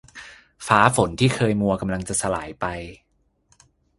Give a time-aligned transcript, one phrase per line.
[0.67, 2.65] ฟ้าฝนที่เคยมัวกำลังจะสลายไป